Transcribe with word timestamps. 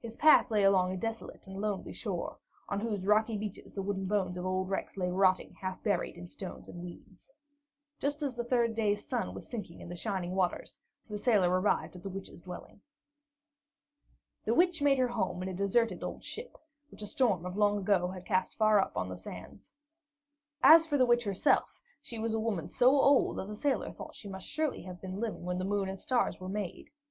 His 0.00 0.16
path 0.16 0.50
lay 0.50 0.62
along 0.64 0.90
a 0.90 0.96
desolate 0.96 1.46
and 1.46 1.60
lonely 1.60 1.92
shore, 1.92 2.38
on 2.70 2.80
whose 2.80 3.04
rocky 3.04 3.36
beaches 3.36 3.74
the 3.74 3.82
wooden 3.82 4.06
bones 4.06 4.38
of 4.38 4.46
old 4.46 4.70
wrecks 4.70 4.96
lay 4.96 5.10
rotting, 5.10 5.52
half 5.52 5.82
buried 5.82 6.16
in 6.16 6.28
stones 6.28 6.66
and 6.66 6.82
weed. 6.82 7.18
Just 7.98 8.22
as 8.22 8.36
the 8.36 8.44
third 8.44 8.74
day's 8.74 9.06
sun 9.06 9.34
was 9.34 9.50
sinking 9.50 9.82
in 9.82 9.90
the 9.90 9.96
shining 9.96 10.34
waters, 10.34 10.80
the 11.10 11.18
sailor 11.18 11.50
arrived 11.60 11.94
at 11.94 12.02
the 12.02 12.08
Witch's 12.08 12.40
dwelling. 12.40 12.80
The 14.46 14.54
Witch 14.54 14.80
made 14.80 14.96
her 14.98 15.08
home 15.08 15.42
in 15.42 15.48
a 15.50 15.52
deserted 15.52 16.02
old 16.02 16.24
ship, 16.24 16.56
which 16.90 17.02
a 17.02 17.06
storm 17.06 17.44
of 17.44 17.58
long 17.58 17.76
ago 17.76 18.08
had 18.08 18.24
cast 18.24 18.56
far 18.56 18.80
up 18.80 18.94
the 18.94 19.16
sands. 19.16 19.74
As 20.62 20.86
for 20.86 20.96
the 20.96 21.04
Witch 21.04 21.24
herself, 21.24 21.82
she 22.00 22.18
was 22.18 22.32
a 22.32 22.40
woman 22.40 22.70
so 22.70 22.88
old 22.98 23.36
that 23.36 23.46
the 23.46 23.56
sailor 23.56 23.92
thought 23.92 24.14
she 24.14 24.32
surely 24.40 24.78
must 24.86 24.86
have 24.86 25.02
been 25.02 25.20
living 25.20 25.44
when 25.44 25.58
the 25.58 25.66
moon 25.66 25.90
and 25.90 25.98
the 25.98 26.02
stars 26.02 26.40
were 26.40 26.48
made. 26.48 26.88